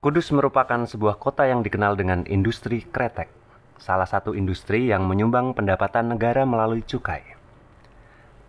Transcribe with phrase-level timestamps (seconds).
[0.00, 3.28] Kudus merupakan sebuah kota yang dikenal dengan industri kretek,
[3.76, 7.20] salah satu industri yang menyumbang pendapatan negara melalui cukai.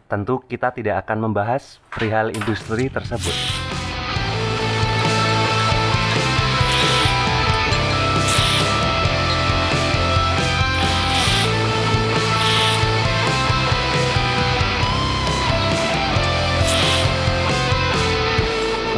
[0.08, 3.61] Tentu kita tidak akan membahas perihal industri tersebut.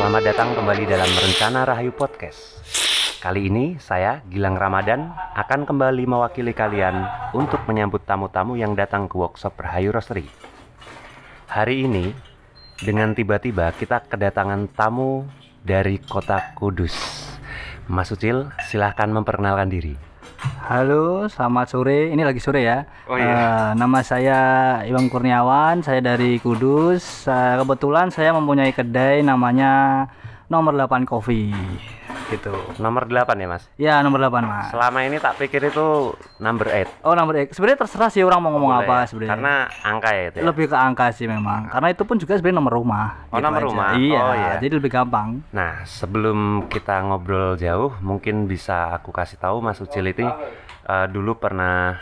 [0.03, 2.59] Selamat datang kembali dalam Rencana Rahayu Podcast.
[3.23, 9.15] Kali ini saya, Gilang Ramadan, akan kembali mewakili kalian untuk menyambut tamu-tamu yang datang ke
[9.15, 10.27] workshop Rahayu Roastery.
[11.47, 12.11] Hari ini,
[12.83, 15.23] dengan tiba-tiba kita kedatangan tamu
[15.63, 16.99] dari kota Kudus.
[17.87, 19.95] Mas Ucil, silahkan memperkenalkan diri.
[20.43, 22.11] Halo, selamat sore.
[22.11, 22.83] Ini lagi sore ya.
[23.07, 23.31] Oh, iya.
[23.31, 24.39] Eh, nama saya
[24.83, 27.27] Iwan Kurniawan, saya dari Kudus.
[27.27, 30.03] Eh, kebetulan saya mempunyai kedai namanya
[30.51, 31.55] Nomor 8 Coffee.
[32.33, 32.53] Gitu.
[32.77, 33.63] Nomor 8 ya mas?
[33.75, 34.69] Ya, nomor 8, Mas.
[34.69, 36.89] Selama ini tak pikir itu number 8.
[37.01, 37.53] Oh, nomor X.
[37.53, 39.05] Sebenarnya terserah sih orang mau ngomong Boleh apa ya?
[39.05, 39.31] sebenarnya.
[39.31, 39.53] Karena
[39.83, 40.43] angka ya itu ya?
[40.43, 41.61] lebih ke angka sih memang.
[41.67, 43.07] Karena itu pun juga sebenarnya nomor rumah.
[43.29, 43.67] Oh, nomor aja.
[43.67, 43.89] rumah.
[43.93, 44.51] Iya, Oh, iya.
[44.57, 45.29] jadi lebih gampang.
[45.49, 50.25] Nah, sebelum kita ngobrol jauh, mungkin bisa aku kasih tahu Mas Ucil ini
[50.83, 51.95] eh, dulu pernah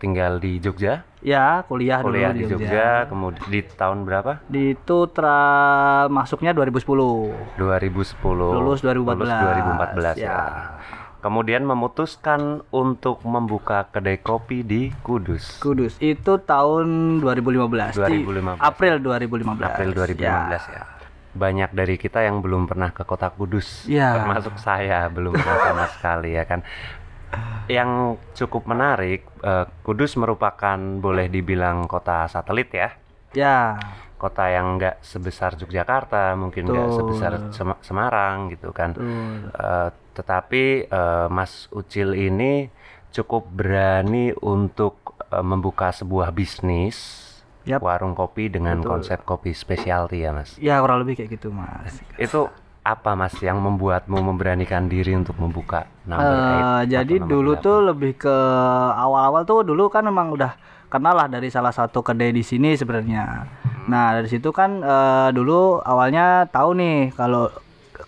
[0.00, 4.40] tinggal di Jogja, Ya, kuliah, kuliah dulu di Jogja, kemudian di tahun berapa?
[4.48, 5.36] Di itu tra
[6.08, 7.60] masuknya 2010.
[7.60, 8.56] 2010.
[8.56, 9.20] Lulus 2014.
[9.20, 10.24] Lulus 2014 ya.
[10.24, 10.40] Ya.
[11.20, 15.60] Kemudian memutuskan untuk membuka kedai kopi di Kudus.
[15.60, 18.00] Kudus itu tahun 2015.
[18.00, 18.56] di 2015.
[18.56, 19.60] April 2015.
[19.60, 20.16] April 2015
[20.72, 20.82] ya.
[21.30, 24.16] Banyak dari kita yang belum pernah ke kota Kudus, Ya.
[24.16, 26.64] termasuk saya belum pernah sama sekali ya kan.
[27.70, 32.90] Yang cukup menarik, eh, Kudus merupakan boleh dibilang kota satelit ya,
[33.30, 33.78] Ya.
[34.18, 38.98] kota yang nggak sebesar Yogyakarta, mungkin nggak sebesar Sem- Semarang gitu kan.
[39.46, 42.66] Eh, tetapi eh, Mas Ucil ini
[43.14, 47.22] cukup berani untuk eh, membuka sebuah bisnis
[47.70, 47.86] Yap.
[47.86, 48.90] warung kopi dengan Betul.
[48.98, 50.58] konsep kopi specialty ya Mas.
[50.58, 52.02] Ya kurang lebih kayak gitu mas.
[52.18, 52.50] Itu
[52.80, 57.66] apa Mas yang membuatmu memberanikan diri untuk membuka number eight atau jadi number dulu delapan?
[57.66, 58.36] tuh lebih ke
[58.96, 60.56] awal-awal tuh dulu kan memang udah
[60.88, 63.46] kenal lah dari salah satu kedai di sini sebenarnya.
[63.86, 67.52] Nah dari situ kan eh, dulu awalnya tahu nih kalau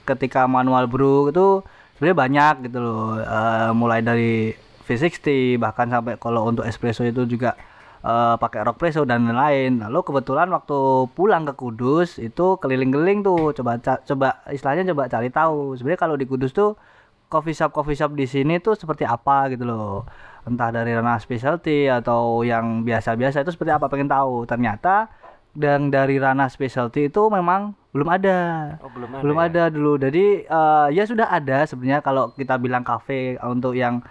[0.09, 1.60] ketika manual brew itu
[1.97, 3.21] sebenarnya banyak gitu loh.
[3.21, 4.56] Eh, mulai dari
[4.89, 7.54] V60 bahkan sampai kalau untuk espresso itu juga
[8.02, 9.82] eh, pakai rock presso dan lain-lain.
[9.88, 15.78] Lalu kebetulan waktu pulang ke Kudus itu keliling-keliling tuh coba coba istilahnya coba cari tahu.
[15.78, 16.74] Sebenarnya kalau di Kudus tuh
[17.32, 20.04] coffee shop coffee shop di sini tuh seperti apa gitu loh.
[20.44, 24.44] Entah dari ranah specialty atau yang biasa-biasa itu seperti apa pengen tahu.
[24.44, 25.08] Ternyata
[25.52, 28.38] dan dari ranah specialty itu memang belum ada.
[28.80, 29.20] Oh, belum ada.
[29.22, 29.44] belum ya?
[29.48, 29.92] ada dulu.
[30.00, 34.04] Jadi eh, ya sudah ada sebenarnya kalau kita bilang kafe untuk yang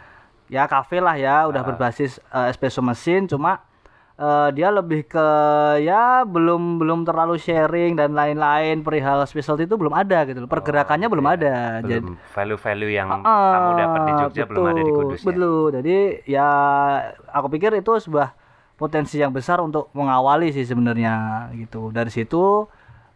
[0.51, 3.70] ya kafe lah ya udah berbasis eh, espresso mesin cuma
[4.19, 5.27] eh, dia lebih ke
[5.81, 10.49] ya belum belum terlalu sharing dan lain-lain perihal specialty itu belum ada gitu loh.
[10.51, 11.79] Pergerakannya belum ada.
[11.85, 15.37] Jadi Belum value-value yang Ah, kamu dapat di Jogja belum ada di betul, Kudus ya.
[15.37, 15.67] Betul.
[15.79, 15.95] Jadi
[16.27, 16.47] ya
[17.31, 18.33] aku pikir itu sebuah
[18.75, 21.93] potensi yang besar untuk mengawali sih sebenarnya gitu.
[21.93, 22.65] Dari situ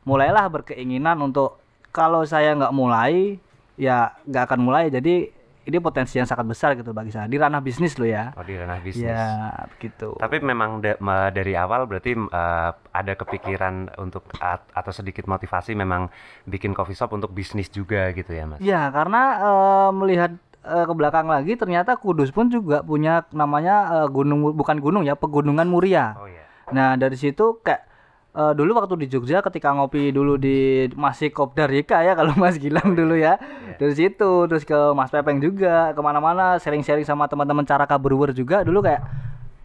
[0.06, 1.58] mulailah berkeinginan untuk
[1.90, 3.42] kalau saya nggak mulai
[3.76, 4.88] ya nggak akan mulai.
[4.94, 5.35] Jadi
[5.66, 8.32] ini potensi yang sangat besar gitu bagi saya di ranah bisnis loh ya.
[8.34, 9.10] Oh, di ranah bisnis.
[9.10, 10.14] Ya, begitu.
[10.16, 10.98] Tapi memang da-
[11.30, 16.14] dari awal berarti eh, ada kepikiran untuk at- atau sedikit motivasi memang
[16.46, 18.62] bikin coffee shop untuk bisnis juga gitu ya mas?
[18.62, 20.32] Ya, karena eh, melihat
[20.62, 25.18] eh, ke belakang lagi ternyata Kudus pun juga punya namanya eh, gunung bukan gunung ya,
[25.18, 26.14] pegunungan Muria.
[26.16, 26.46] Oh iya.
[26.70, 27.95] Nah dari situ kayak
[28.36, 32.60] eh, dulu waktu di Jogja ketika ngopi dulu di masih Kopdar Rika ya kalau Mas
[32.60, 33.40] Gilang dulu ya.
[33.80, 38.62] Dari situ terus ke Mas Pepeng juga ke mana-mana sharing-sharing sama teman-teman cara brewer juga.
[38.68, 39.02] Dulu kayak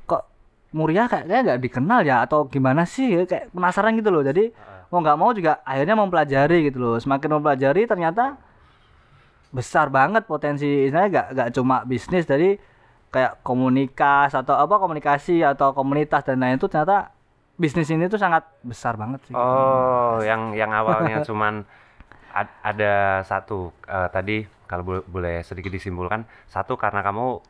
[0.06, 0.22] kok
[0.70, 2.16] Muria kayaknya nggak dikenal ya?
[2.24, 3.26] Atau gimana sih?
[3.26, 4.22] Kayak penasaran gitu loh.
[4.22, 4.54] Jadi
[4.90, 6.96] mau nggak mau juga akhirnya mempelajari gitu loh.
[6.98, 8.38] Semakin mempelajari ternyata
[9.50, 10.88] besar banget potensi.
[10.90, 12.58] Saya nggak nggak cuma bisnis dari
[13.10, 17.10] kayak komunikas atau apa komunikasi atau komunitas dan lain itu ternyata
[17.60, 19.34] bisnis ini tuh sangat besar banget sih.
[19.36, 21.60] Oh, yang yang awalnya cuman
[22.32, 22.92] ad- ada
[23.22, 27.44] satu eh, tadi kalau bo- boleh sedikit disimpulkan satu karena kamu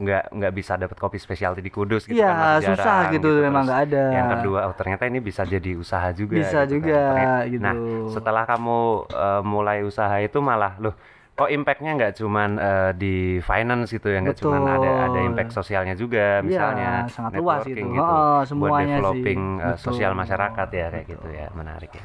[0.00, 3.28] nggak nggak bisa dapat kopi specialty di Kudus gitu Iya, kan masih susah jarang gitu,
[3.38, 4.04] memang nggak ada.
[4.08, 6.40] Yang kedua, oh ternyata ini bisa jadi usaha juga.
[6.40, 6.68] Bisa gitu kan.
[6.72, 7.60] juga, Ternyata- gitu.
[7.60, 7.74] Nah,
[8.08, 8.78] setelah kamu
[9.12, 10.96] eh, mulai usaha itu malah loh
[11.40, 15.96] kok impactnya nggak cuman eh, di finance gitu ya nggak cuman ada ada impact sosialnya
[15.96, 18.12] juga misalnya Iya, sangat luas networking gitu.
[18.12, 18.92] Oh, buat semuanya sih.
[18.92, 19.80] developing eh, Betul.
[19.80, 22.04] sosial masyarakat ya kayak gitu ya menarik ya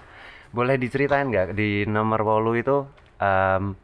[0.56, 2.88] boleh diceritain nggak di nomor wolu itu
[3.20, 3.76] em,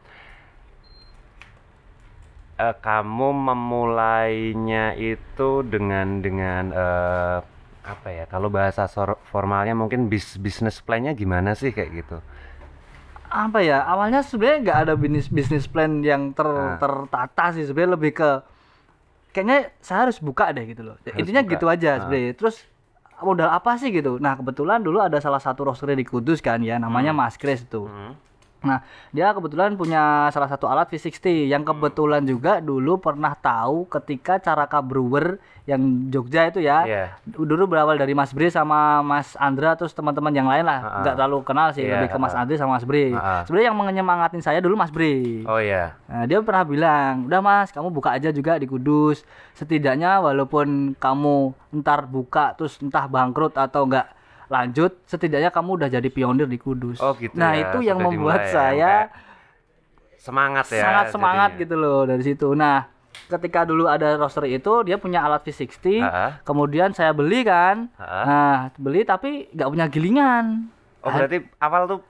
[2.56, 7.38] eh, kamu memulainya itu dengan dengan eh,
[7.82, 8.24] apa ya?
[8.30, 8.86] Kalau bahasa
[9.26, 12.18] formalnya mungkin bis business plan-nya gimana sih kayak gitu?
[13.34, 16.76] Apa ya awalnya sebenarnya nggak ada bisnis bisnis plan yang ter, Ah.
[16.76, 18.30] tertata sih sebenarnya lebih ke
[19.30, 21.50] kayaknya saya harus buka deh gitu loh Harus intinya buka.
[21.50, 21.98] gitu aja Ah.
[21.98, 22.56] sebenarnya terus
[23.18, 26.76] modal apa sih gitu nah kebetulan dulu ada salah satu roastery di Kudus kan ya
[26.76, 28.14] namanya Mas Chris itu Hmm.
[28.62, 28.78] Nah,
[29.10, 34.78] dia kebetulan punya salah satu alat V60 yang kebetulan juga dulu pernah tahu ketika Caraka
[34.78, 36.82] Brewer yang Jogja itu ya.
[36.82, 37.04] Iya.
[37.22, 41.02] Dulu berawal dari Mas Bre sama Mas Andra terus teman-teman yang lain lah.
[41.06, 42.34] Nggak terlalu kenal sih, Iya, lebih ke Mas.
[42.34, 43.14] Andri sama Mas Bre.
[43.14, 43.46] Ha-ha.
[43.46, 45.46] Sebenarnya yang menyemangatin saya dulu Mas Bre.
[45.46, 45.94] Oh iya.
[46.10, 49.22] Nah, dia pernah bilang, udah mas, kamu buka aja juga di Kudus.
[49.54, 54.10] Setidaknya walaupun kamu ntar buka terus entah bangkrut atau enggak
[54.52, 56.98] lanjut, setidaknya kamu udah jadi pionir di Kudus.
[56.98, 59.06] Oh gitu Nah ya, itu yang sudah membuat dimulai ya, saya kayak
[60.22, 60.82] semangat ya.
[60.84, 61.62] sangat semangat jadinya.
[61.64, 62.48] gitu loh dari situ.
[62.52, 62.91] Nah
[63.32, 66.26] ketika dulu ada roster itu dia punya alat V60, Ha-ha.
[66.42, 67.88] kemudian saya beli kan.
[67.96, 68.20] Ha-ha.
[68.22, 70.68] Nah beli tapi nggak punya gilingan.
[71.00, 72.00] Oh berarti awal tuh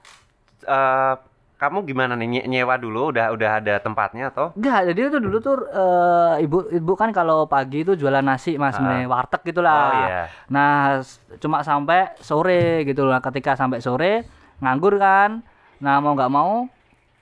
[0.63, 1.15] eh,
[1.53, 4.51] kamu gimana nih nye- nyewa dulu udah udah ada tempatnya atau?
[4.53, 8.75] Enggak, jadi itu dulu tuh eh, ibu ibu kan kalau pagi itu jualan nasi mas,
[8.75, 9.79] sebenarnya warteg gitulah.
[9.81, 10.21] Oh iya.
[10.51, 10.99] Nah,
[11.39, 13.15] cuma sampai sore gitu loh.
[13.17, 14.27] Ketika sampai sore
[14.59, 15.39] nganggur kan.
[15.79, 16.67] Nah, mau nggak mau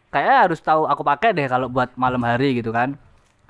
[0.10, 2.98] kayaknya harus tahu aku pakai deh kalau buat malam hari gitu kan.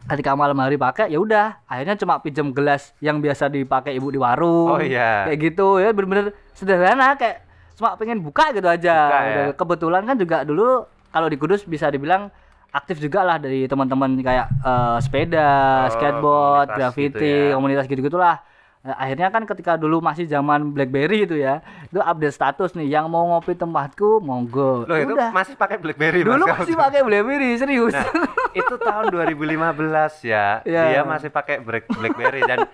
[0.01, 4.17] Ketika malam hari pakai ya udah, akhirnya cuma pinjam gelas yang biasa dipakai ibu di
[4.17, 4.75] warung.
[4.75, 5.29] Oh, iya.
[5.29, 7.45] Kayak gitu ya bener-bener sederhana kayak
[7.77, 8.95] cuma pengen buka gitu aja.
[9.07, 9.29] Buka, ya.
[9.29, 12.27] Udah, Kebetulan kan juga dulu kalau di Kudus bisa dibilang
[12.71, 15.51] aktif juga lah dari teman-teman kayak eh, sepeda,
[15.85, 17.55] Oh, skateboard, komunitas graffiti, gitu ya.
[17.55, 18.35] komunitas gitu-gitulah.
[18.81, 23.05] Nah, akhirnya kan ketika dulu masih zaman BlackBerry itu ya, itu update status nih, yang
[23.05, 24.89] mau ngopi tempatku monggo.
[24.89, 25.29] Loh itu Udah.
[25.29, 27.93] masih pakai BlackBerry dulu Mas, masih pakai BlackBerry serius.
[27.93, 28.09] Nah,
[28.51, 30.65] itu tahun 2015 ya.
[30.65, 30.83] Iya.
[30.89, 32.65] Dia masih pakai Black- BlackBerry dan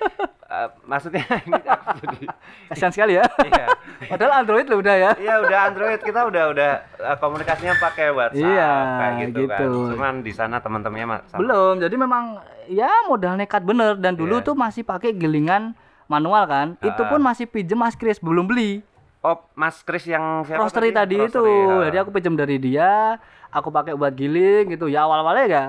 [0.48, 1.60] eh, maksudnya ini
[2.00, 2.20] jadi
[2.72, 3.28] Kasihan sekali ya.
[3.44, 3.68] iya.
[4.08, 5.12] Padahal Android loh udah ya.
[5.20, 6.72] Iya udah Android kita udah udah
[7.04, 9.60] eh, komunikasinya pakai WhatsApp Iya, kayak gitu, kan.
[9.60, 9.72] gitu.
[9.92, 14.46] Cuman di sana teman-temannya Belum, jadi memang ya modal nekat bener dan dulu Iya.
[14.46, 15.74] tuh masih pakai gilingan
[16.06, 16.68] manual kan.
[16.80, 17.10] Itu Ah.
[17.10, 18.80] pun masih pinjem Mas Chris belum beli.
[19.20, 21.36] Oh, Mas Kris yang siapa roastery tadi, itu.
[21.36, 21.78] Roastery, ya.
[21.86, 23.18] Jadi aku pinjam dari dia,
[23.50, 24.88] aku pakai buat giling gitu.
[24.88, 25.64] Ya awal-awalnya ya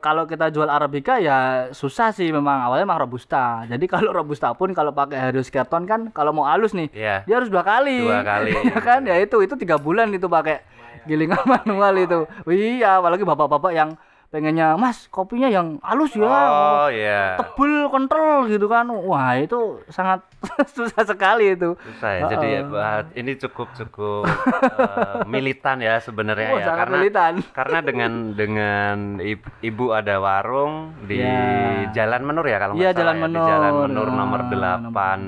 [0.00, 3.62] kalau kita jual arabica ya susah sih memang awalnya memang robusta.
[3.64, 7.22] Jadi kalau robusta pun kalau pakai Harrius Carton kan kalau mau halus nih Iya.
[7.22, 8.02] dia harus dua kali.
[8.02, 8.50] Dua kali.
[8.66, 10.58] ya kan ya itu itu tiga bulan itu pakai
[11.04, 12.18] gilingan manual itu.
[12.44, 13.94] Iya apalagi bapak-bapak yang
[14.30, 16.22] pengennya mas kopinya yang halus ya.
[16.22, 17.34] Oh iya.
[17.36, 20.22] tebel kontrol gitu kan wah itu sangat
[20.70, 22.22] susah sekali itu Susah ya.
[22.28, 22.62] Jadi Heeh.
[22.64, 24.30] bah- ini cukup cukup
[24.78, 27.32] eh, militan ya sebenarnya Oh, ya karena militan.
[27.58, 31.90] karena dengan dengan ib- ibu ada warung di Iya.
[31.92, 33.22] Jalan Menur ya kalau nggak Iya, salah Jalan ya.
[33.26, 33.40] di.
[33.44, 35.20] Jalan Menur nomor 8 nomor delapan.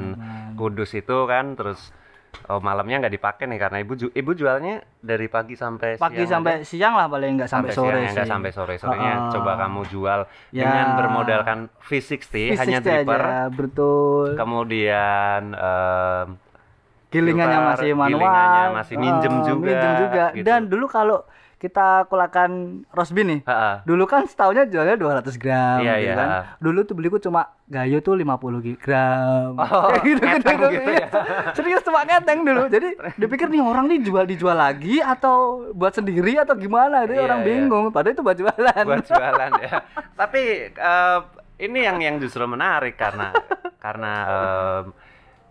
[0.52, 1.90] Kudus itu kan terus
[2.44, 6.40] oh malamnya nggak dipakai nih karena ibu ju- ibu jualnya dari pagi sampai pagi siang
[6.40, 6.64] sampai aja?
[6.64, 9.30] siang lah paling nggak sampai, sore siang ya, sih nggak sampai sore sorenya Heeh.
[9.30, 10.20] coba kamu jual
[10.50, 10.62] Ya.
[10.62, 16.26] dengan bermodalkan V60 hanya V60 dripper aja, betul kemudian em,
[17.08, 20.24] gilingannya masih manual gilingannya masih minjem eh, juga, minjem juga.
[20.32, 20.44] gitu.
[20.44, 21.18] dan dulu kalau
[21.62, 23.80] kita kulakan beef nih ha-ha.
[23.82, 26.14] dulu kan setahunnya jualnya 200 gram Iya, gitu iya.
[26.16, 26.28] kan.
[26.58, 28.34] dulu tuh beliku cuma gayo tuh 50
[28.76, 31.06] gram Oh, Kayak gitu, ngeteng gitu ya.
[31.52, 35.36] serius cuma ngeteng dulu jadi dipikir nih orang nih jual dijual lagi atau
[35.70, 37.48] buat sendiri atau gimana itu Iya, orang iya.
[37.48, 39.72] bingung padahal itu buat jualan buat jualan ya.
[40.20, 41.18] Tapi eh,
[41.60, 43.30] ini yang yang justru menarik karena
[43.78, 44.84] karena em,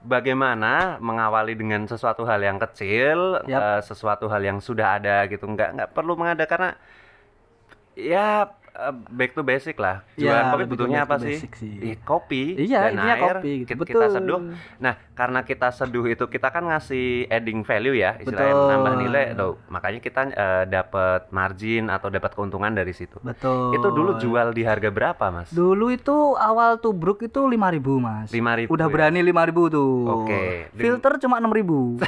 [0.01, 3.59] bagaimana mengawali dengan sesuatu hal yang kecil, Yap.
[3.61, 6.75] eh, sesuatu hal yang sudah ada gitu, nggak nggak perlu mengada karena
[7.93, 8.49] ya
[8.81, 10.01] eh, back to basic lah.
[10.13, 11.37] Jualan Ya, kopi butuhnya apa sih?
[11.53, 11.73] sih.
[11.79, 13.35] Ih, kopi Iya, dan air.
[13.37, 13.69] kopi gitu.
[13.71, 14.15] Kita, kita Betul.
[14.15, 14.41] seduh.
[14.77, 18.67] Nah, karena kita seduh itu kita kan ngasih adding value ya, istilahnya Betul.
[18.67, 19.25] nambah nilai.
[19.33, 23.21] Tuh, makanya kita eh, dapat margin atau dapat keuntungan dari situ.
[23.21, 25.51] betul Itu dulu jual di harga berapa, Mas?
[25.51, 27.53] Dulu itu awal tubruk itu 5000
[27.97, 28.29] Mas.
[28.29, 28.91] 5.000 Udah ya?
[28.91, 29.93] berani 5000 tuh.
[30.19, 30.41] Oke.
[30.69, 32.01] Den- Filter cuma 6000.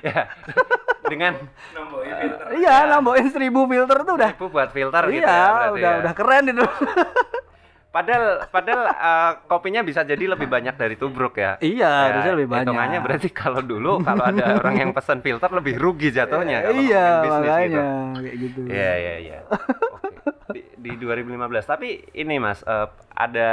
[0.02, 0.24] ya.
[1.10, 1.32] Dengan
[2.52, 3.36] Iya, nambahin 1000
[3.66, 4.30] filter tuh udah.
[4.30, 6.00] itu buat filter gitu Iya, ya berarti udah ya.
[6.00, 6.64] udah keren itu.
[7.90, 11.58] Padahal padahal eh, kopinya bisa jadi lebih banyak dari tubruk ya.
[11.58, 12.62] iya, harusnya lebih banyak.
[12.64, 17.06] Hitungannya berarti kalau dulu kalau ada orang yang pesan filter lebih rugi jatuhnya kalau Iya,
[17.18, 17.82] bisnis makanya gitu.
[18.14, 18.60] kayak gitu.
[18.64, 19.38] Iya iya iya.
[19.90, 20.14] Oke.
[20.50, 21.34] Di, di 2015.
[21.66, 23.50] Tapi ini Mas, eh, ada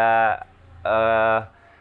[0.86, 1.40] eh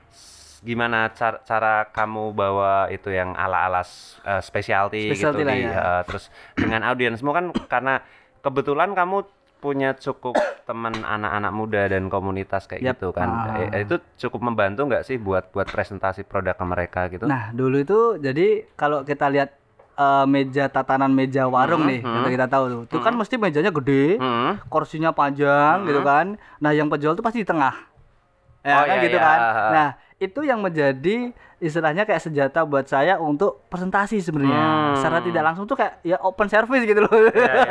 [0.08, 5.54] s- gimana cara, cara kamu bawa itu yang ala-ala s- eh, specialty, Specialty gitu lah
[5.54, 5.70] di ya.
[5.72, 8.02] eh, terus dengan audiensmu kan karena
[8.42, 9.22] kebetulan kamu
[9.56, 12.90] punya cukup teman anak-anak muda dan komunitas kayak Yap.
[12.92, 13.28] gitu kan.
[13.30, 13.70] Ah.
[13.72, 17.24] Eh, itu cukup membantu nggak sih buat buat presentasi produk ke mereka gitu?
[17.24, 19.54] Nah, dulu itu jadi kalau kita lihat
[19.96, 22.80] eh, meja tatanan meja warung nih, kita kita tahu tuh.
[22.84, 24.60] Itu kan mesti mejanya gede, Hmm.
[24.68, 26.26] kursinya panjang gitu kan.
[26.58, 27.72] Nah, yang penjual tuh pasti di tengah.
[28.60, 29.24] Ya Oh, kan iya, gitu iya.
[29.24, 29.38] kan.
[29.72, 34.56] Nah, itu yang menjadi istilahnya kayak senjata buat saya untuk presentasi sebenarnya.
[34.56, 34.94] Hmm.
[34.96, 37.12] Secara tidak langsung tuh kayak ya open service gitu loh.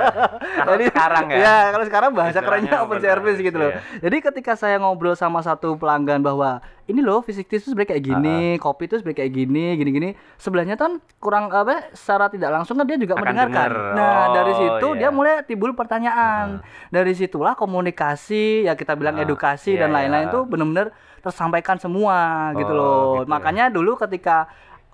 [0.65, 1.37] Kalau sekarang ya.
[1.41, 3.71] Ya, kalau sekarang bahasa kerennya open open service service, gitu loh.
[3.73, 3.81] iya.
[4.01, 8.39] Jadi ketika saya ngobrol sama satu pelanggan bahwa ini loh fisik itu sebenarnya kayak gini,
[8.57, 10.09] kopi itu sebenarnya kayak gini, gini-gini.
[10.35, 13.69] Sebelahnya kan kurang apa secara tidak langsung kan dia juga Akan mendengarkan.
[13.69, 13.95] denger.
[13.97, 14.99] Nah, dari Oh, situ iya.
[14.99, 16.61] dia mulai timbul pertanyaan.
[16.87, 20.33] Dari situlah komunikasi ya kita bilang Ah, edukasi iya, dan lain-lain iya.
[20.33, 22.17] tuh benar-benar tersampaikan semua
[22.53, 23.01] gitu Oh, loh.
[23.17, 23.29] gitu ya.
[23.29, 24.45] Makanya dulu ketika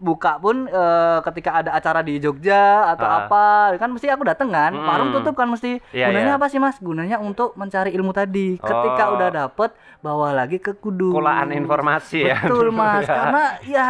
[0.01, 3.17] buka pun eh, ketika ada acara di Jogja atau Ah.
[3.21, 3.43] apa
[3.77, 4.83] kan mesti aku dateng kan Mm-mm.
[4.83, 6.39] warung tutup kan mesti Iya, gunanya iya.
[6.41, 9.15] apa sih mas gunanya untuk mencari ilmu tadi ketika Oh.
[9.15, 12.41] udah dapet bawa lagi ke kudu Kulaan informasi ya.
[12.41, 13.13] betul mas Ya.
[13.13, 13.85] karena ya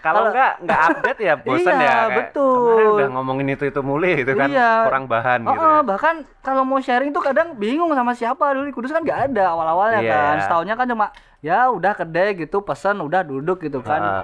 [0.00, 1.94] Kalau Kalau- nggak nggak update ya bosan Iya, ya.
[1.94, 2.58] Kayak, betul.
[2.66, 4.48] Kemarin udah ngomongin itu itu mulu gitu kan.
[4.50, 4.70] Iya.
[4.82, 5.62] Kurang bahan Oh, gitu.
[5.62, 5.86] oh, ya.
[5.86, 9.54] bahkan kalau mau sharing tuh kadang bingung sama siapa dulu di Kudus kan nggak ada
[9.54, 10.10] awal-awalnya Iya.
[10.10, 10.34] kan.
[10.42, 11.06] Setahunnya kan cuma
[11.38, 14.02] ya udah kedai gitu pesan udah duduk gitu kan.
[14.02, 14.22] Ah.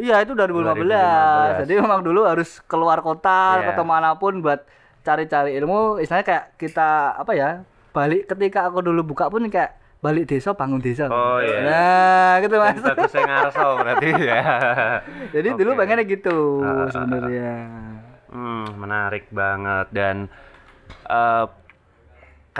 [0.00, 0.88] Iya itu 2015.
[0.88, 1.60] 2015.
[1.62, 3.76] Jadi memang dulu harus keluar kota Iya.
[3.76, 4.64] ke mana pun buat
[5.00, 6.00] cari-cari ilmu.
[6.00, 7.50] Istilahnya kayak kita apa ya
[7.90, 11.06] balik ketika aku dulu buka pun kayak balik desa bangun desa.
[11.06, 11.60] Oh, iya.
[11.60, 12.80] Nah gitu mas.
[12.80, 14.42] Bagusnya ngarso berarti ya.
[15.30, 15.78] Jadi dulu Oke.
[15.78, 16.88] pengennya gitu ah.
[16.88, 17.52] sebenarnya.
[18.30, 20.16] Hmm, menarik banget dan
[21.04, 21.44] eh,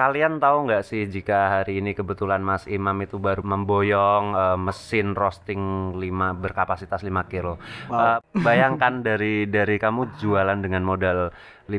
[0.01, 5.13] kalian tahu nggak sih jika hari ini kebetulan Mas Imam itu baru memboyong eh, mesin
[5.13, 5.61] roasting
[5.93, 6.01] 5
[6.35, 7.61] berkapasitas 5 kilo.
[7.87, 8.17] Wow.
[8.17, 11.29] Eh, bayangkan dari dari kamu jualan dengan modal
[11.67, 11.77] 50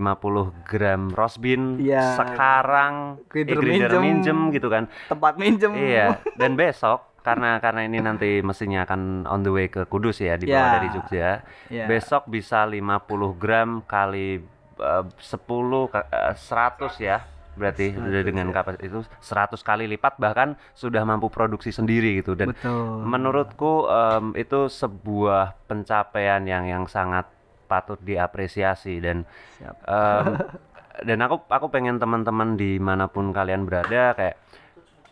[0.64, 2.16] gram roast bean Iya.
[2.16, 4.04] sekarang Grinder eh, grinder minjem.
[4.38, 4.84] minjem gitu kan.
[5.10, 5.74] Tempat minjem.
[5.74, 10.38] Iya, dan besok karena karena ini nanti mesinnya akan on the way ke Kudus ya
[10.38, 10.74] dibawa Ya.
[10.76, 11.30] dari Jogja.
[11.68, 11.86] Ya.
[11.86, 13.02] Besok bisa 50
[13.34, 14.46] gram kali
[14.78, 15.42] eh, 10
[15.88, 17.18] ka- eh, 100 ya.
[17.52, 22.56] Berarti udah dengan kapasitas itu 100 kali lipat bahkan sudah mampu produksi sendiri gitu dan
[22.56, 23.04] Betul.
[23.04, 27.28] menurutku em, itu sebuah pencapaian yang yang sangat
[27.68, 29.28] patut diapresiasi dan
[29.60, 29.76] Siap.
[29.84, 30.26] em,
[31.08, 34.36] dan aku aku pengen teman-teman di mana pun kalian berada kayak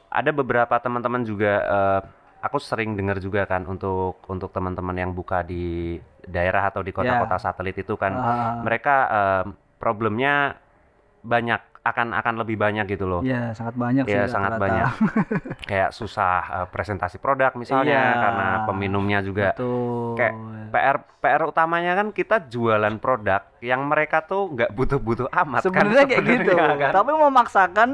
[0.09, 2.01] ada beberapa teman-teman juga eh,
[2.39, 7.35] aku sering dengar juga kan untuk untuk teman-teman yang buka di daerah atau di kota-kota
[7.37, 8.63] satelit itu kan Ah.
[8.63, 10.55] mereka em, problemnya
[11.19, 14.11] banyak akan akan lebih banyak gitu loh Iya, sangat banyak sih.
[14.11, 14.65] ya sangat rata-rata.
[14.65, 14.91] banyak
[15.69, 18.19] kayak susah eh, presentasi produk misalnya Iya.
[18.19, 20.15] karena peminumnya juga Betul.
[20.15, 20.33] kayak
[20.69, 26.09] PR PR utamanya kan kita jualan produk yang mereka tuh nggak butuh-butuh amat Sebenarnya kan
[26.09, 26.91] kayak gitu, kan.
[26.91, 27.89] tapi memaksakan.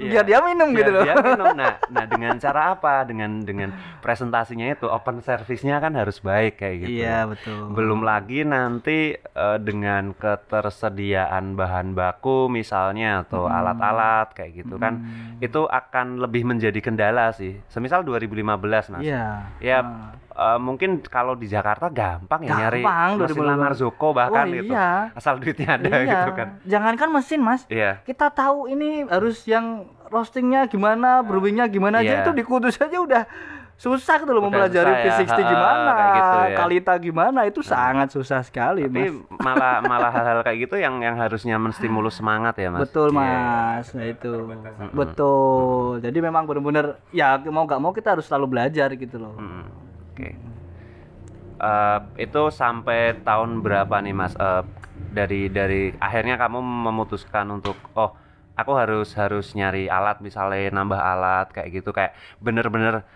[0.00, 1.02] Biar dia minum Biar gitu loh.
[1.02, 1.46] dia minum.
[1.52, 3.02] Nah, nah dengan cara apa?
[3.02, 6.98] Dengan dengan presentasinya itu open service-nya kan harus baik kayak gitu.
[6.98, 7.72] Iya, betul.
[7.72, 13.56] Belum lagi nanti eh, dengan ketersediaan bahan baku misalnya atau Hmm.
[13.56, 15.00] alat-alat kayak gitu kan
[15.38, 17.58] itu akan lebih menjadi kendala sih.
[17.66, 19.02] Semisal 2015 Mas.
[19.02, 19.48] Iya.
[19.58, 20.12] Ya Ah.
[20.38, 23.50] Eh, mungkin kalau di Jakarta gampang ya nyari Gampang, mesin 2015.
[23.50, 24.70] lamar Zoko bahkan Wah, gitu.
[24.70, 24.90] iya.
[25.12, 26.12] Asal duitnya ada iya.
[26.14, 26.48] gitu kan.
[26.62, 27.62] Jangankan mesin, Mas.
[27.66, 28.00] Iya.
[28.02, 29.66] Kita tahu ini harus yang
[30.06, 32.22] roastingnya gimana, brewingnya gimana Iya.
[32.22, 33.26] aja itu di Kudus aja udah
[33.74, 36.56] susah gitu loh Udah mempelajari ya, V60 ha-ha, gimana, gitu ya.
[36.56, 39.38] kalita gimana itu sangat susah sekali, Tapi Mas.
[39.38, 42.82] malah malah hal-hal kayak gitu yang yang harusnya menstimulus semangat ya, Mas.
[42.82, 43.22] Betul Iya.
[43.78, 44.32] mas, nah itu
[44.92, 46.00] betul.
[46.00, 49.38] Jadi memang benar-benar ya mau nggak mau kita harus selalu belajar gitu loh.
[49.38, 49.64] Mm,
[50.18, 50.34] Oke.
[51.58, 54.34] Eh, itu sampai tahun berapa nih, Mas?
[54.34, 54.62] Eh,
[55.14, 58.18] dari dari akhirnya kamu memutuskan untuk oh,
[58.58, 63.06] aku harus harus nyari alat misalnya nambah alat kayak gitu kayak bener-bener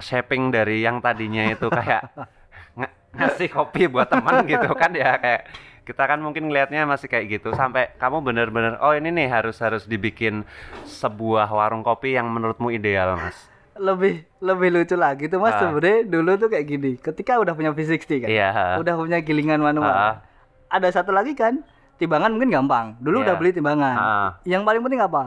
[0.00, 2.08] shaping dari yang tadinya itu kayak
[2.80, 5.42] ng- ngasih kopi buat teman gitu kan ya kayak
[5.84, 9.84] kita kan mungkin ngelihatnya masih kayak gitu sampai kamu bener-bener oh ini nih harus harus
[9.84, 10.42] dibikin
[10.88, 13.36] sebuah warung kopi yang menurutmu ideal mas
[13.76, 15.60] Lebih lebih lucu lagi tuh mas Ah.
[15.62, 16.92] sebenarnya dulu tuh kayak gini.
[16.96, 19.88] Ketika udah punya V60 kan, iya udah punya gilingan manual.
[19.88, 20.24] Ah.
[20.66, 21.60] Ada satu lagi kan,
[21.96, 22.96] timbangan mungkin gampang.
[22.98, 23.24] Dulu Iya.
[23.24, 23.96] udah beli timbangan.
[23.96, 24.28] Ah.
[24.42, 25.22] Yang paling penting apa?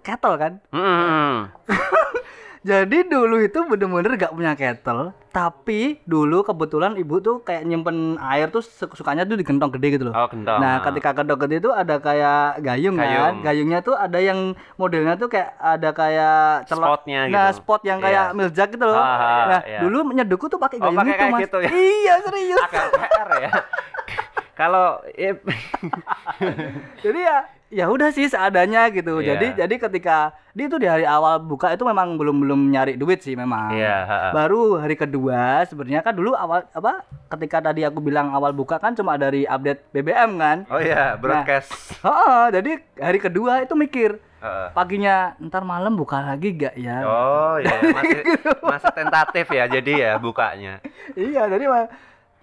[0.00, 0.52] Kettle kan.
[0.70, 1.34] Mm-mm.
[2.64, 8.48] Jadi dulu itu bener-bener gak punya kettle, tapi dulu kebetulan ibu tuh kayak nyimpen air
[8.48, 10.14] tuh su- sukanya tuh di gentong gede gitu loh.
[10.14, 10.58] Oh, gentong.
[10.58, 10.82] Nah, Ah.
[10.82, 13.04] ketika gentong gede itu ada kayak gayung, kan.
[13.04, 13.34] Gayung.
[13.42, 14.38] Gayungnya tuh ada yang
[14.74, 16.88] modelnya tuh kayak ada kayak celok.
[16.96, 17.60] Spotnya Nah, gitu.
[17.60, 18.32] spot yang kayak Iya.
[18.32, 18.96] miljak gitu loh.
[18.96, 19.78] Ah, nah, iya.
[19.78, 21.42] dulu nyedukku tuh pakai Oh, gayung pakai itu, kayak Mas.
[21.42, 21.68] gitu ya?
[21.70, 22.62] Iya, serius.
[22.64, 23.50] agak PR ya
[24.54, 25.34] kalau ya,
[27.04, 27.36] jadi ya
[27.70, 29.34] ya udah sih seadanya gitu Iya.
[29.34, 30.16] jadi jadi ketika
[30.50, 33.96] dia itu di hari awal buka itu memang belum belum nyari duit sih memang Iya,
[34.00, 34.30] ha-ha.
[34.30, 38.94] baru hari kedua sebenarnya kan dulu awal apa ketika tadi aku bilang awal buka kan
[38.94, 41.74] cuma dari update BBM kan oh iya broadcast.
[42.06, 44.22] Oh, jadi hari kedua itu mikir
[44.70, 48.20] paginya ntar malam buka lagi gak ya Oh iya masih
[48.60, 50.84] masih tentatif ya jadi ya bukanya.
[51.16, 51.88] iya jadi mah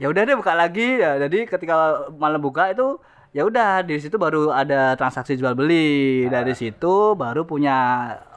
[0.01, 1.75] ya udah deh buka lagi ya jadi ketika
[2.11, 2.97] malam buka itu
[3.31, 7.77] ya udah di situ baru ada transaksi jual beli dari situ baru punya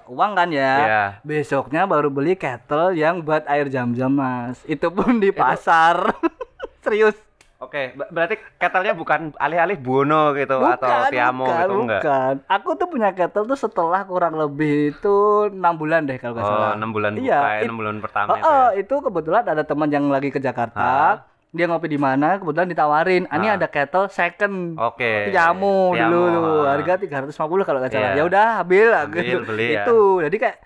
[0.04, 1.04] uang kan ya Iya.
[1.24, 6.12] besoknya baru beli kettle yang buat air jam-jam mas itu pun di pasar
[6.84, 7.16] serius
[7.56, 12.02] Oke, ber- berarti ketelnya bukan alih-alih Buono gitu atau Tiamo bukan, gitu enggak?
[12.02, 12.34] bukan.
[12.44, 15.16] Aku tuh punya kettle tuh setelah kurang lebih itu
[15.48, 16.76] enam bulan deh kalau nggak Oh, salah.
[16.76, 18.52] 6 bulan buka Iya, ya, it- 6 bulan pertama Oh, itu ya.
[18.52, 21.24] oh, itu kebetulan ada teman yang lagi ke Jakarta.
[21.54, 23.22] Dia ngopi di mana, kebetulan ditawarin.
[23.24, 23.54] Ah, Ini Ah.
[23.54, 24.74] ada kettle second.
[24.74, 25.30] Oke.
[25.30, 26.60] Tiamo dulu Tiamo, tuh.
[26.60, 26.74] ah.
[26.74, 27.30] Harga 350
[27.62, 28.10] kalau nggak salah.
[28.10, 28.18] Iya.
[28.18, 29.38] Ya udah, ambil gitu.
[29.44, 29.82] beli ya.
[29.82, 30.00] Itu.
[30.20, 30.56] Jadi kayak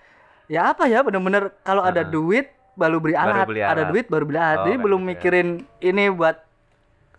[0.49, 2.09] ya apa ya bener-bener kalau ada Ah.
[2.09, 3.87] duit baru beli Baru alat, beli ada alat.
[3.87, 4.57] duit baru beli alat.
[4.57, 5.11] Oh, Jadi belum gitu ya.
[5.11, 5.47] mikirin
[5.79, 6.37] ini buat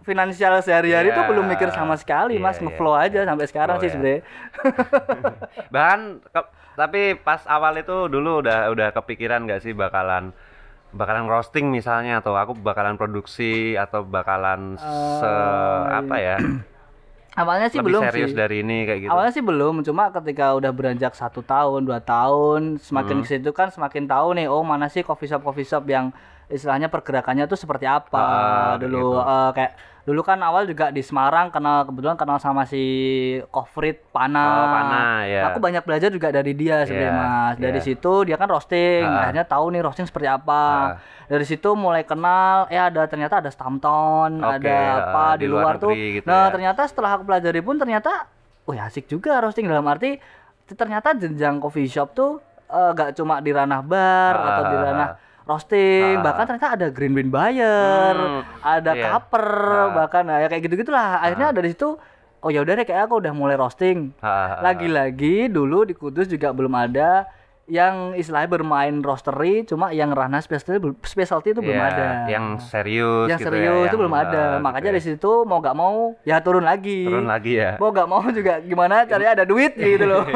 [0.01, 1.29] finansial sehari-hari itu Iya.
[1.29, 2.57] belum mikir sama sekali, Iya, Mas.
[2.57, 3.93] iya, Ngeflow aja sampai sekarang Flow sih ya.
[3.93, 4.21] sebenarnya.
[5.71, 10.33] Bahkan ke- tapi pas awal itu dulu udah udah kepikiran nggak sih bakalan
[10.93, 14.89] bakalan roasting misalnya atau aku bakalan produksi atau bakalan se
[15.23, 16.37] Eh, apa ya
[17.33, 18.37] Awalnya sih lebih belum serius sih.
[18.37, 19.11] dari ini kayak gitu.
[19.11, 23.23] Awalnya sih belum, cuma ketika udah beranjak satu tahun, dua tahun, semakin Hmm.
[23.23, 26.11] ke situ kan semakin tahu nih, oh mana sih coffee shop coffee shop yang
[26.51, 29.23] istilahnya pergerakannya tuh seperti apa Ah, dulu begitu.
[29.25, 32.83] eh, kayak dulu kan awal juga di Semarang kenal kebetulan kenal sama si
[33.47, 34.43] Kofrit Pana.
[34.43, 35.43] Oh, Pana, ya.
[35.47, 37.55] Aku banyak belajar juga dari dia sebenarnya Iya, Mas.
[37.57, 37.85] Dari iya.
[37.85, 39.23] situ dia kan roasting, Ah.
[39.23, 40.65] akhirnya tahu nih roasting seperti apa.
[40.91, 40.97] Ah.
[41.27, 45.47] Dari situ mulai kenal, eh ada ternyata ada Stampton, Oke, ada apa ah, di, di
[45.47, 45.95] luar luar, tuh.
[45.95, 46.51] gitu nah, ya.
[46.51, 48.27] ternyata setelah aku pelajari pun ternyata
[48.63, 50.19] oh ya asik juga roasting dalam arti
[50.69, 54.83] ternyata jenjang coffee shop tuh eh, gak cuma di ranah bar Ah, atau di ah,
[54.85, 55.30] ranah ah.
[55.51, 56.23] Roasting Ah.
[56.23, 59.05] bahkan ternyata ada green bean buyer Hmm, ada iya.
[59.11, 59.89] kaper Ah.
[59.97, 61.99] bahkan ya kayak gitu gitulah akhirnya dari situ
[62.39, 64.55] oh ya udah deh kayak aku udah mulai roasting ha, ha.
[64.63, 67.27] lagi-lagi dulu di Kudus juga belum ada
[67.67, 73.29] yang istilahnya bermain roastery cuma yang ranah specialty specialty itu belum Iya, ada Yang serius
[73.29, 74.91] yang gitu serius ya, itu yang, belum ada gitu makanya ya.
[74.91, 77.77] dari situ mau gak mau ya turun lagi turun lagi ya.
[77.77, 80.27] mau gak mau juga gimana caranya ada duit gitu loh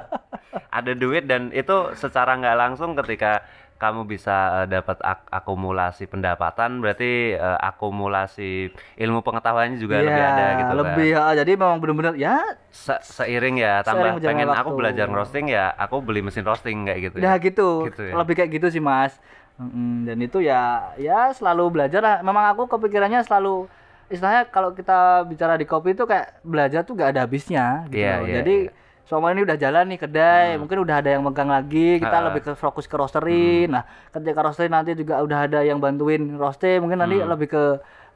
[0.78, 3.40] ada duit dan itu secara nggak langsung ketika
[3.76, 10.28] kamu bisa eh, dapat ak- akumulasi pendapatan berarti eh, akumulasi ilmu pengetahuannya juga lebih Iya,
[10.32, 11.22] ada gitu lebih kan.
[11.22, 12.34] ah, jadi memang bener-bener ya
[12.68, 14.78] Se- seiring ya tambah Seiring pengen aku waktu.
[14.80, 17.34] belajar roasting ya aku beli mesin roasting kayak gitu ya ya.
[17.40, 18.12] gitu, Gitu ya.
[18.16, 19.14] lebih kayak gitu sih mas
[19.56, 23.64] Mm, dan itu ya ya selalu belajar lah memang aku kepikirannya selalu
[24.12, 28.12] istilahnya kalau kita bicara di kopi itu kayak belajar tuh gak ada habisnya gitu Iya,
[28.20, 28.28] loh.
[28.28, 28.72] iya, jadi iya.
[29.06, 32.24] Selama ini udah jalan nih kedai mungkin udah ada yang megang lagi kita Ah.
[32.26, 36.78] lebih ke fokus ke roastery nah ketika roastery nanti juga udah ada yang bantuin roasting
[36.80, 37.64] mungkin nanti lebih ke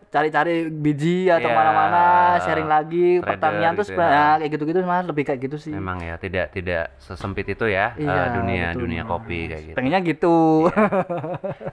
[0.09, 2.03] cari-cari biji atau Iya, mana-mana
[2.43, 4.27] sharing lagi trader pertanian tuh gitu sebenarnya ya.
[4.27, 5.71] nah, kayak gitu-gitu mas lebih kayak gitu sih.
[5.71, 9.77] Memang ya tidak tidak sesempit itu ya eh, Iya, dunia betul, dunia kopi kayak gitu.
[9.79, 10.37] Pengennya gitu.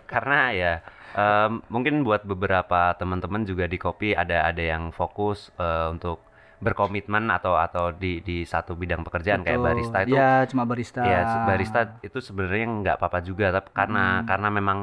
[0.05, 0.73] Karena ya
[1.13, 6.21] em, mungkin buat beberapa teman-teman juga di kopi ada ada yang fokus eh, untuk
[6.57, 9.67] berkomitmen atau atau di di satu bidang pekerjaan kayak Betul.
[9.69, 11.01] barista itu ya cuma barista.
[11.01, 14.77] ya barista itu sebenarnya nggak apa-apa juga tapi karena karena memang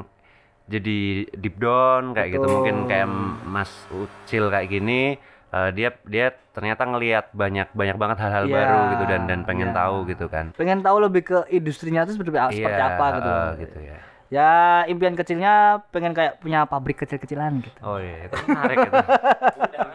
[0.64, 0.98] jadi
[1.34, 2.46] deep down kayak gitu.
[2.46, 2.54] Betul.
[2.56, 3.08] mungkin kayak
[3.44, 5.18] Mas Ucil kayak gini
[5.50, 9.70] eh, dia dia ternyata ngelihat banyak banyak banget hal-hal Iya, baru gitu dan dan pengen
[9.70, 9.76] iya.
[9.76, 10.54] tahu gitu kan.
[10.54, 13.28] Pengen tahu lebih ke industrinya tuh seperti, seperti Iya, apa gitu.
[13.28, 13.98] eh, gitu ya.
[14.32, 14.50] Ya
[14.88, 17.78] impian kecilnya pengen kayak punya pabrik kecil-kecilan gitu.
[17.82, 18.94] Oh iya itu menarik itu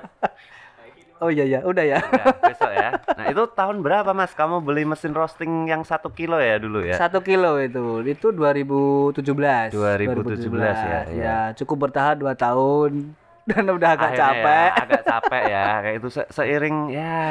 [1.20, 2.90] oh iya ya udah ya Ya, besok ya.
[3.16, 4.32] Nah itu tahun berapa mas?
[4.34, 6.96] Kamu beli mesin roasting yang satu kilo ya dulu ya?
[6.96, 11.02] satu kilo itu itu 2017 2017 ya, iya.
[11.14, 13.14] ya cukup bertahan dua tahun
[13.50, 15.66] dan udah agak Akhirnya capek Ya, agak capek ya.
[15.82, 17.22] Kayak itu se- seiring ya.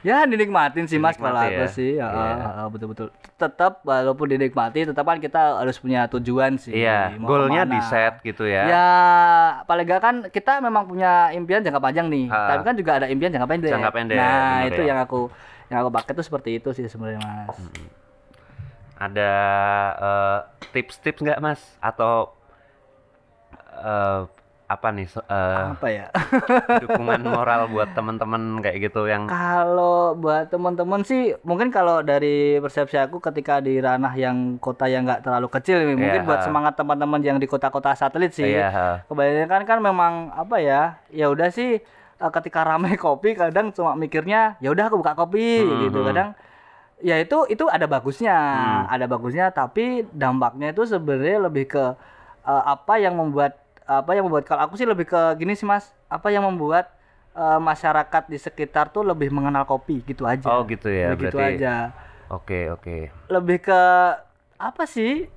[0.00, 1.68] ya dinikmatin sih mas kalau aku ya.
[1.68, 2.34] sih ya, Iya.
[2.56, 7.14] ah, betul-betul tetap walaupun dinikmati tetap kan kita harus punya tujuan sih Iya.
[7.16, 8.62] mau Goalnya di set gitu ya.
[8.64, 8.88] Ya,
[9.64, 12.54] paling gak kan kita memang punya impian jangka panjang nih, Ah.
[12.54, 13.72] tapi kan juga ada impian jangka pendek.
[13.72, 14.94] Jangka pendek, Nah, itu ya.
[14.94, 15.20] yang aku
[15.66, 17.58] yang aku pakai tuh seperti itu sih sebenarnya, Mas.
[18.96, 19.32] Ada
[19.98, 20.38] eh,
[20.70, 21.60] tips-tips nggak mas?
[21.78, 22.32] Atau
[23.76, 24.20] eh,
[24.66, 26.06] apa nih eh, Apa ya?
[26.82, 32.98] dukungan moral buat teman-teman kayak gitu yang kalau buat teman-teman sih mungkin kalau dari persepsi
[32.98, 36.26] aku ketika di ranah yang kota yang nggak terlalu kecil mungkin Iya.
[36.26, 38.58] buat semangat teman-teman yang di kota-kota satelit sih.
[38.58, 39.06] Ha.
[39.06, 40.98] Kebanyakan kan memang apa ya?
[41.08, 41.78] Ya udah sih
[42.16, 46.08] eh, ketika ramai kopi kadang cuma mikirnya ya udah aku buka kopi Hmm, gitu hmm.
[46.08, 46.28] kadang
[46.98, 48.84] ya itu itu ada bagusnya Hmm.
[48.88, 51.84] ada bagusnya tapi dampaknya itu sebenarnya lebih ke
[52.42, 55.88] eh, apa yang membuat apa yang membuat kalau aku sih lebih ke gini sih mas
[56.06, 56.90] apa yang membuat
[57.32, 61.36] eh, masyarakat di sekitar tuh lebih mengenal kopi gitu aja Oh, gitu ya, Lebih gitu
[61.36, 61.74] berarti- aja
[62.28, 62.96] Oke, oke.
[63.28, 63.80] lebih ke
[64.56, 65.30] apa sih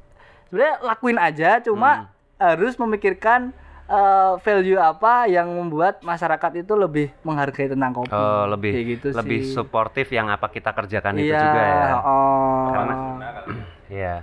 [0.45, 1.63] sebenarnya lakuin aja Hmm.
[1.63, 1.91] cuma
[2.37, 3.53] harus memikirkan
[3.85, 9.07] eh, value apa yang membuat masyarakat itu lebih menghargai tentang kopi Oh, lebih Kayak gitu
[9.11, 9.51] lebih sih.
[9.51, 11.89] suportif yang apa kita kerjakan itu iya juga ya.
[11.99, 12.69] oh.
[12.69, 12.97] Karena-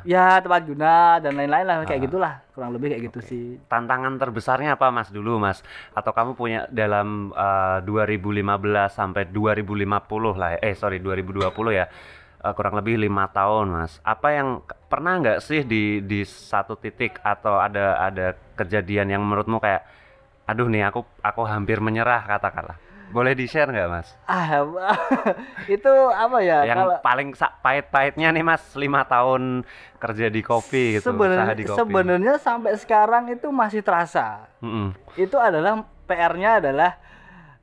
[0.04, 2.06] Ya tempat guna dan lain-lain lah kayak Ah.
[2.10, 5.64] gitulah kurang lebih kayak gitu sih Tantangan terbesarnya apa Mas dulu Mas?
[5.92, 10.58] Atau kamu punya dalam eh, 2015 sampai 2050 lah ya.
[10.60, 11.86] Eh sorry 2020 ya.
[12.40, 13.98] Eh, kurang lebih lima tahun Mas.
[14.02, 14.48] Apa yang
[14.86, 19.82] pernah nggak sih di di satu titik atau ada ada kejadian yang menurutmu kayak
[20.46, 22.78] aduh nih aku aku hampir menyerah katakanlah.
[23.06, 24.08] Boleh di-share nggak Mas?
[24.26, 24.66] ah
[25.74, 27.28] itu apa ya yang kalau paling
[27.62, 29.62] pahit-pahitnya nih Mas lima tahun
[29.96, 31.78] kerja di kopi gitu, usaha sebenarnya di kopi.
[31.78, 34.90] sebenarnya sampai sekarang itu masih terasa Mm-mm.
[35.14, 36.92] itu adalah PR-nya adalah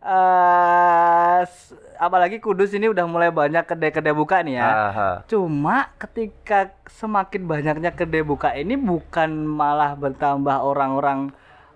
[0.03, 4.67] eh s- apalagi Kudus ini udah mulai banyak kedai-kedai buka nih ya.
[4.91, 5.10] Aha.
[5.25, 11.32] Cuma ketika semakin banyaknya kedai buka ini bukan malah bertambah orang-orang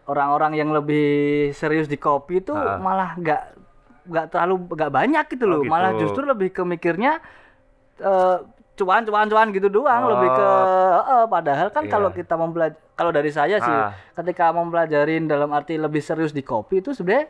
[0.08, 1.08] orang-orang yang lebih
[1.52, 2.76] serius di kopi itu Ah.
[2.78, 3.41] malah nggak
[4.08, 5.60] nggak terlalu nggak banyak gitu Oh, loh.
[5.62, 5.70] gitu.
[5.70, 7.20] Malah justru lebih ke mikirnya
[7.98, 8.38] eh,
[8.74, 10.12] cuan cuan cuan gitu doang Oh.
[10.13, 10.48] lebih ke
[11.04, 11.91] eh, padahal kan Iya.
[11.91, 13.91] kalau kita mempelajari kalau dari saya sih Ah.
[14.15, 17.28] ketika mempelajarin dalam arti lebih serius di kopi itu sebenarnya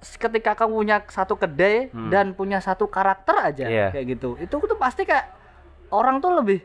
[0.00, 3.74] ketika kamu punya satu kedai dan punya satu karakter aja Hmm.
[3.74, 3.86] Iya.
[3.92, 5.28] kayak gitu itu tuh pasti kayak
[5.90, 6.64] orang tuh lebih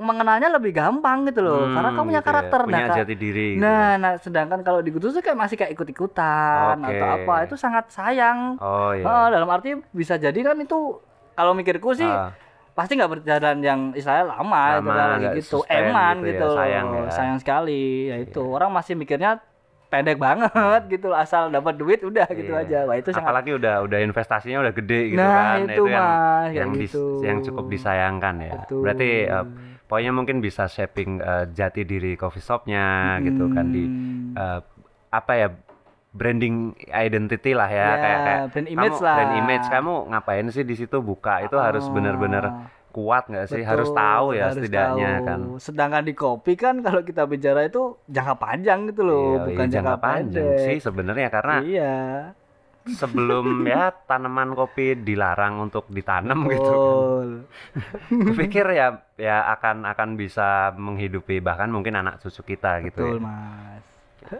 [0.00, 2.28] mengenalnya lebih gampang gitu loh Hmm, karena kamu punya gitu ya.
[2.32, 3.60] karakter punya Kak, jati diri gitu.
[3.60, 6.88] nah nah sedangkan kalau di Kudus tuh kayak masih kayak ikut-ikutan Oke.
[6.90, 10.96] atau apa itu sangat sayang oh iya Ah, dalam arti bisa jadi kan itu
[11.32, 12.32] kalau mikirku sih Ah.
[12.72, 16.30] pasti nggak berjalan yang istilahnya lama, itu Lama, kan lagi gitu sustain eman gitu ya,
[16.30, 16.56] gitu, loh.
[16.56, 17.02] sayang ya.
[17.10, 19.30] sayang sekali ya itu orang masih mikirnya
[19.86, 20.52] pendek banget
[20.88, 22.62] gitu asal dapat duit udah gitu Iya.
[22.62, 26.06] aja wah itu sangat apalagi udah udah investasinya udah gede gitu Nah, kan itu, yang
[26.06, 27.04] Mas, yang, dis- gitu.
[27.20, 28.80] yang cukup disayangkan ya Betul.
[28.80, 29.44] berarti eh,
[29.90, 32.86] pokoknya mungkin bisa shaping eh, jati diri coffee shopnya
[33.20, 34.32] gitu kan di Hmm.
[34.32, 34.60] eh,
[35.10, 35.48] apa ya
[36.10, 36.56] branding
[36.88, 39.14] identity lah ya, Ya, kayak kayak brand image kamu, lah.
[39.16, 41.92] brand image kamu ngapain sih di situ buka itu harus Oh.
[41.92, 42.44] benar-benar
[42.90, 45.24] kuat nggak sih harus Betul, tahu ya harus setidaknya tahu.
[45.24, 49.66] kan Sedangkan di kopi kan kalau kita bicara itu jangka panjang gitu loh, Iya, bukan
[49.66, 50.64] iya, jangka, panjang pendek.
[50.64, 51.94] sih sebenarnya karena Iya.
[52.98, 56.96] Sebelum ya tanaman kopi dilarang untuk ditanam gitu kan.
[56.98, 57.28] Betul.
[58.30, 63.22] Kupikir ya ya akan akan bisa menghidupi bahkan mungkin anak cucu kita gitu Betul, ya.
[63.22, 63.84] Mas.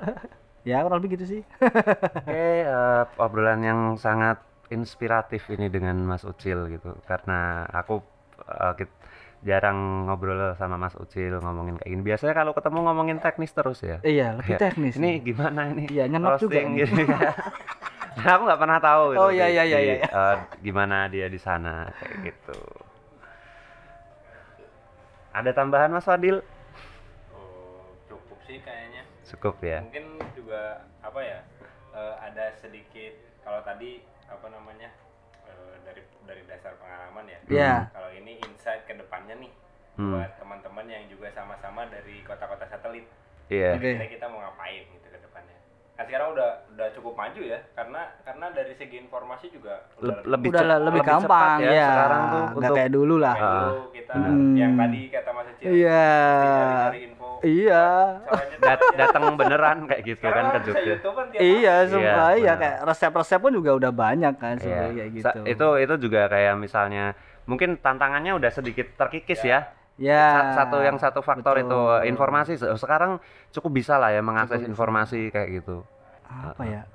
[0.71, 1.43] ya, kurang lebih gitu sih.
[2.21, 7.99] Oke, eh, obrolan yang sangat inspiratif ini dengan Mas Ucil gitu karena aku
[8.47, 8.99] eh, kit-
[9.41, 12.03] jarang ngobrol sama Mas Ucil ngomongin kayak gini.
[12.05, 13.99] Biasanya kalau ketemu ngomongin teknis terus ya.
[14.05, 14.95] iya, lebih Ya, teknis.
[15.01, 15.89] Ini gimana ini?
[15.89, 17.33] Iya, nyenok juga gini kan.
[18.19, 19.21] Nah, aku nggak pernah tahu gitu.
[19.23, 20.09] Oh, iya, iya, iya, di, iya.
[20.11, 22.59] eh, gimana dia di sana kayak gitu.
[25.31, 26.43] Ada tambahan Mas Fadil?
[27.31, 29.07] Oh, cukup sih kayaknya.
[29.31, 29.79] Cukup ya.
[29.87, 31.41] Mungkin juga apa ya?
[31.91, 34.91] eh, ada sedikit kalau tadi apa namanya?
[35.47, 37.39] eh, dari dari dasar pengalaman ya.
[37.47, 37.75] Iya.
[37.91, 39.53] Kalau ini insight ke depannya nih
[39.99, 40.17] Hmm.
[40.17, 43.05] buat teman-teman yang juga sama-sama dari kota-kota satelit.
[43.51, 43.75] Iya.
[43.75, 43.99] Oke.
[43.99, 45.00] Kira kita mau ngapain gitu.
[46.01, 50.33] Kan sekarang udah udah cukup maju ya karena karena dari segi informasi juga Le- udah
[50.33, 51.89] lebih Udah lebih, cepat gampang ya, ya.
[51.93, 53.35] sekarang tuh Nggak untuk kayak dulu lah.
[53.37, 53.61] Kayak Ah.
[53.61, 54.53] dulu kita Hmm.
[54.57, 56.09] yang tadi kata Mas Ecil Iya.
[56.81, 57.85] cari info Iya.
[58.59, 60.89] dat- datang beneran kayak gitu kan Sekarang ke bisa Jogja.
[60.89, 64.63] YouTube kan Iya, semua Iya, iya, kayak resep-resep pun juga udah banyak kan Iya.
[64.63, 65.41] sebenarnya kayak Sa- gitu.
[65.47, 67.05] Itu itu juga kayak misalnya
[67.45, 69.53] mungkin tantangannya udah sedikit terkikis ya.
[69.53, 69.61] ya.
[70.01, 71.69] Sa- Satu yang satu faktor betul.
[71.69, 75.85] itu informasi Se- sekarang cukup bisa lah ya mengakses Cukup informasi kayak gitu.
[76.25, 76.83] apa ya?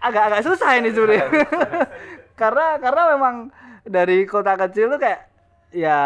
[0.00, 1.28] Agak-agak susah ini sebenarnya.
[2.34, 3.34] karena karena memang
[3.82, 5.26] dari kota kecil tuh kayak
[5.68, 6.00] ya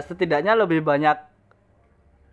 [0.00, 1.16] setidaknya lebih banyak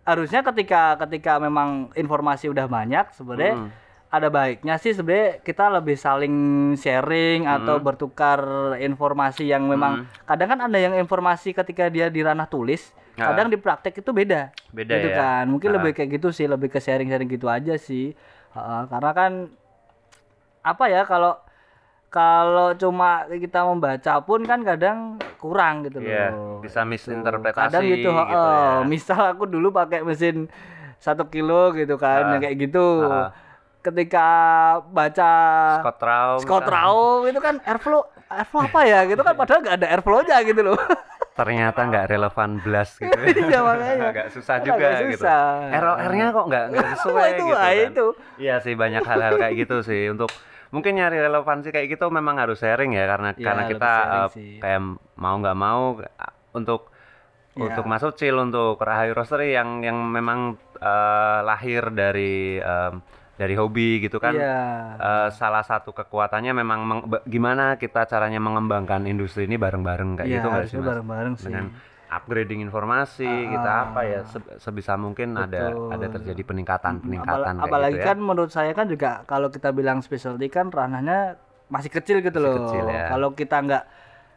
[0.02, 3.70] harusnya ketika ketika memang informasi udah banyak sebenarnya Hmm.
[4.12, 6.36] Ada baiknya sih sebenarnya kita lebih saling
[6.76, 7.84] sharing atau Hmm.
[7.84, 8.40] bertukar
[8.76, 13.32] informasi yang memang kadang kan ada yang informasi ketika dia di ranah tulis Ah.
[13.32, 15.16] kadang di praktek itu beda Beda gitu ya.
[15.16, 15.74] kan mungkin Ah.
[15.80, 18.12] lebih kayak gitu sih lebih ke sharing-sharing gitu aja sih
[18.52, 19.32] Heeh, karena kan
[20.62, 21.40] apa ya kalau
[22.06, 24.98] kalau cuma kita membaca pun kan kadang
[25.40, 26.90] kurang gitu Iya, loh bisa Gitu.
[26.92, 28.76] misinterpretasi kadang gitu, gitu heeh.
[28.76, 28.84] ya.
[28.84, 30.52] misal aku dulu pakai mesin
[31.00, 33.00] satu kilo gitu kan, yang kayak gitu.
[33.02, 33.32] Ah.
[33.82, 34.26] Ketika
[34.86, 35.32] baca
[35.82, 36.78] Scott Rao Scott misalnya.
[36.78, 40.78] Rao itu kan airflow, airflow apa ya gitu kan, padahal nggak ada airflow-nya gitu loh.
[41.32, 43.08] ternyata nggak relevan belas gitu
[43.48, 44.04] Iya, makanya.
[44.12, 45.42] agak susah Agak juga gitu susah.
[45.72, 47.72] ROR-nya kok nggak sesuai itu, gitu kan.
[47.74, 48.06] itu.
[48.38, 50.28] iya sih banyak hal-hal kayak gitu sih untuk
[50.68, 54.56] mungkin nyari relevansi kayak gitu memang harus sharing ya karena Iya, karena kita uh, sih.
[54.56, 54.80] kayak
[55.16, 56.92] mau nggak mau uh, untuk
[57.52, 57.68] Iya.
[57.68, 63.04] untuk masuk cil untuk Rahayu Roastery yang yang memang uh, lahir dari um,
[63.42, 64.58] dari hobi gitu kan Iya.
[64.96, 70.36] Uh, salah satu kekuatannya memang meng- gimana kita caranya mengembangkan industri ini bareng-bareng kayak Iya,
[70.36, 70.86] gitu nggak sih mas?
[70.86, 71.46] bareng-bareng sih.
[71.48, 71.66] Dengan
[72.08, 75.90] upgrading informasi kita apa ya se- sebisa mungkin ada Betul.
[75.90, 78.06] ada terjadi peningkatan peningkatan Apal- kayak apalagi gitu ya.
[78.06, 82.46] kan menurut saya kan juga kalau kita bilang specialty kan ranahnya masih kecil gitu Masih
[82.46, 82.56] loh.
[82.62, 83.00] kecil ya.
[83.00, 83.10] Hmm.
[83.10, 83.84] Kalau kita nggak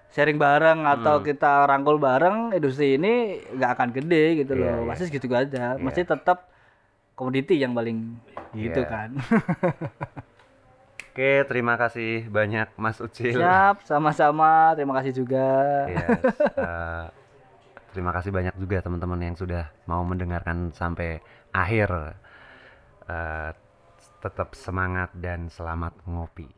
[0.08, 3.14] sharing bareng atau kita rangkul bareng industri ini
[3.52, 4.76] nggak akan gede gitu Iya, loh.
[4.80, 4.88] iya.
[4.90, 5.76] Pasti segitu aja.
[5.76, 6.48] Masih tetap
[7.14, 8.16] komoditi yang paling
[8.56, 8.90] gitu Iya.
[8.90, 9.10] kan.
[11.16, 13.40] Oke, terima kasih banyak Mas Ucil.
[13.40, 14.76] Siap, sama-sama.
[14.76, 15.88] Terima kasih juga.
[15.88, 17.08] Yes, uh,
[17.96, 21.24] terima kasih banyak juga teman-teman yang sudah mau mendengarkan sampai
[21.56, 22.20] akhir.
[23.06, 23.52] Uh,
[24.20, 26.50] tetap semangat dan selamat ngopi.